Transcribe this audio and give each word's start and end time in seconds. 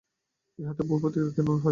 ইহাতে 0.59 0.81
ভূপতি 0.89 1.17
কিছু 1.17 1.31
ক্ষুণ্ন 1.35 1.49
হইল। 1.53 1.67